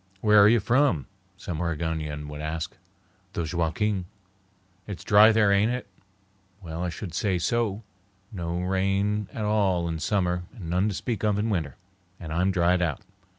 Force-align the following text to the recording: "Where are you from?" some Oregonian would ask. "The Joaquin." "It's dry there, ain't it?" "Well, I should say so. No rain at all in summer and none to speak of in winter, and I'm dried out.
"Where 0.19 0.41
are 0.43 0.49
you 0.49 0.59
from?" 0.59 1.05
some 1.37 1.61
Oregonian 1.61 2.27
would 2.27 2.41
ask. 2.41 2.75
"The 3.33 3.45
Joaquin." 3.55 4.05
"It's 4.87 5.03
dry 5.03 5.31
there, 5.31 5.51
ain't 5.51 5.71
it?" 5.71 5.85
"Well, 6.59 6.81
I 6.81 6.89
should 6.89 7.13
say 7.13 7.37
so. 7.37 7.83
No 8.31 8.57
rain 8.61 9.27
at 9.31 9.45
all 9.45 9.87
in 9.87 9.99
summer 9.99 10.41
and 10.55 10.71
none 10.71 10.87
to 10.89 10.95
speak 10.95 11.23
of 11.23 11.37
in 11.37 11.51
winter, 11.51 11.75
and 12.19 12.33
I'm 12.33 12.49
dried 12.49 12.81
out. 12.81 13.01